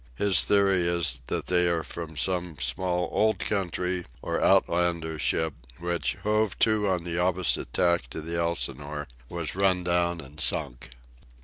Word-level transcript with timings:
His 0.15 0.41
theory 0.43 0.87
is 0.87 1.21
that 1.27 1.45
they 1.45 1.67
are 1.67 1.83
from 1.83 2.17
some 2.17 2.57
small 2.57 3.07
old 3.11 3.37
country 3.37 4.03
or 4.23 4.41
outlander 4.43 5.19
ship, 5.19 5.53
which, 5.77 6.15
hove 6.23 6.57
to 6.57 6.87
on 6.87 7.03
the 7.03 7.19
opposite 7.19 7.71
tack 7.71 8.09
to 8.09 8.19
the 8.19 8.35
Elsinore, 8.35 9.07
was 9.29 9.53
run 9.53 9.83
down 9.83 10.19
and 10.19 10.39
sunk. 10.41 10.89